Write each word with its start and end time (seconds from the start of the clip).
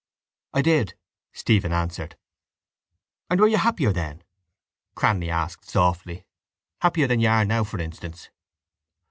—I 0.55 0.63
did, 0.63 0.95
Stephen 1.31 1.71
answered. 1.71 2.17
—And 3.29 3.39
were 3.39 3.45
you 3.47 3.57
happier 3.57 3.93
then? 3.93 4.23
Cranly 4.95 5.29
asked 5.29 5.69
softly, 5.69 6.25
happier 6.79 7.05
than 7.05 7.19
you 7.19 7.29
are 7.29 7.45
now, 7.45 7.63
for 7.63 7.77
instance? 7.79 8.31